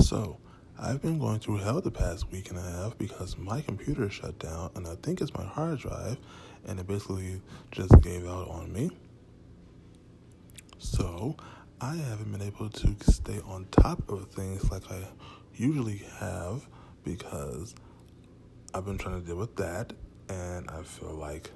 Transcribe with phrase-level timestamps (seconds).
[0.00, 0.38] So,
[0.78, 4.38] I've been going through hell the past week and a half because my computer shut
[4.38, 6.16] down, and I think it's my hard drive,
[6.66, 7.42] and it basically
[7.72, 8.90] just gave out on me.
[10.78, 11.36] So,
[11.80, 15.02] I haven't been able to stay on top of things like I
[15.56, 16.66] usually have
[17.02, 17.74] because
[18.72, 19.92] I've been trying to deal with that,
[20.28, 21.50] and I feel like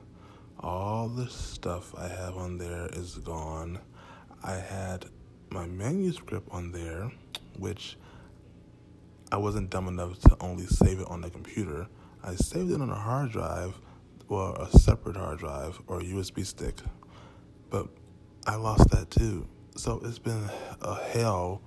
[0.58, 3.78] all the stuff I have on there is gone.
[4.42, 5.06] I had
[5.50, 7.12] my manuscript on there,
[7.56, 7.96] which
[9.32, 11.86] I wasn't dumb enough to only save it on the computer.
[12.22, 13.74] I saved it on a hard drive
[14.28, 16.74] or a separate hard drive or a USB stick,
[17.70, 17.88] but
[18.46, 19.48] I lost that too.
[19.74, 20.50] So it's been
[20.82, 21.62] a hell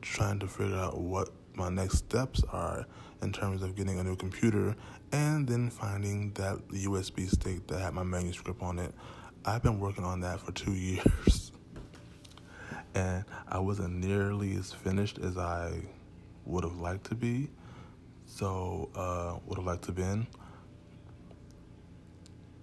[0.00, 2.84] trying to figure out what my next steps are
[3.22, 4.74] in terms of getting a new computer
[5.12, 8.92] and then finding that USB stick that had my manuscript on it.
[9.44, 11.52] I've been working on that for two years.
[12.96, 15.82] And I wasn't nearly as finished as I
[16.44, 17.48] would have liked to be.
[18.26, 20.26] So, uh, would have liked to been.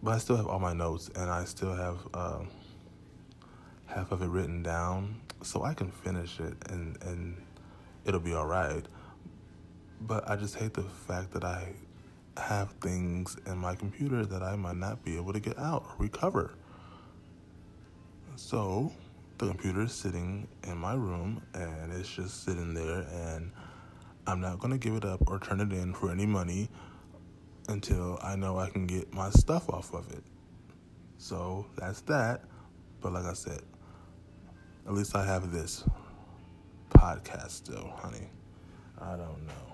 [0.02, 2.40] But I still have all my notes, and I still have uh,
[3.88, 7.36] half of it written down, so I can finish it, and and
[8.06, 8.86] it'll be all right.
[10.02, 11.74] But I just hate the fact that I
[12.38, 15.96] have things in my computer that I might not be able to get out or
[15.98, 16.52] recover.
[18.36, 18.92] So
[19.38, 23.52] the computer is sitting in my room and it's just sitting there and
[24.30, 26.70] I'm not going to give it up or turn it in for any money
[27.68, 30.24] until I know I can get my stuff off of it.
[31.18, 32.44] So that's that.
[33.02, 33.62] But like I said,
[34.86, 35.84] at least I have this
[36.92, 38.28] podcast still, honey.
[39.02, 39.74] I don't know.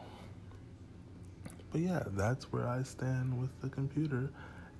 [1.74, 4.32] But yeah, that's where I stand with the computer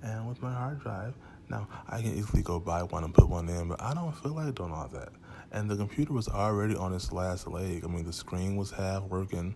[0.02, 1.12] and with my hard drive.
[1.50, 4.32] Now, I can easily go buy one and put one in, but I don't feel
[4.32, 5.10] like doing all that.
[5.52, 7.84] And the computer was already on its last leg.
[7.84, 9.54] I mean, the screen was half working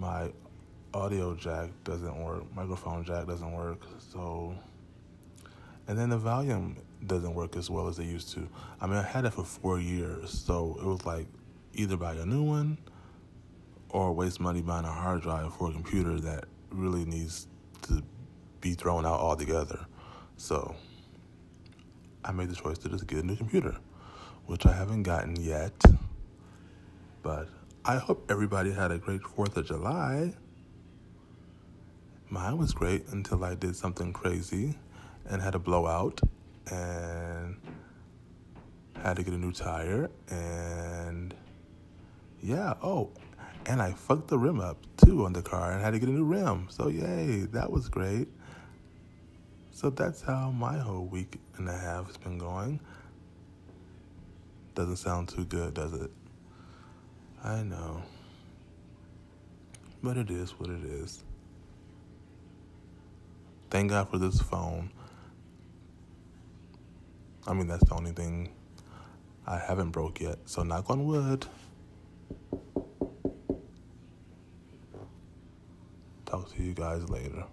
[0.00, 0.32] my
[0.94, 4.54] audio jack doesn't work, microphone jack doesn't work, so
[5.86, 6.76] and then the volume
[7.06, 8.48] doesn't work as well as it used to.
[8.80, 11.26] I mean, I had it for four years, so it was like
[11.74, 12.78] either buy a new one
[13.90, 17.46] or waste money buying a hard drive for a computer that really needs
[17.82, 18.02] to
[18.60, 19.84] be thrown out altogether.
[20.38, 20.74] So
[22.24, 23.76] I made the choice to just get a new computer,
[24.46, 25.74] which I haven't gotten yet,
[27.22, 27.48] but
[27.90, 30.32] I hope everybody had a great 4th of July.
[32.28, 34.78] Mine was great until I did something crazy
[35.28, 36.20] and had a blowout
[36.70, 37.56] and
[39.02, 41.34] had to get a new tire and
[42.40, 43.10] yeah, oh,
[43.66, 46.12] and I fucked the rim up too on the car and had to get a
[46.12, 46.68] new rim.
[46.70, 48.28] So yay, that was great.
[49.72, 52.78] So that's how my whole week and a half has been going.
[54.76, 56.12] Doesn't sound too good, does it?
[57.42, 58.02] I know.
[60.02, 61.24] But it is what it is.
[63.70, 64.90] Thank God for this phone.
[67.46, 68.52] I mean, that's the only thing
[69.46, 70.38] I haven't broke yet.
[70.44, 71.46] So, knock on wood.
[76.26, 77.44] Talk to you guys later.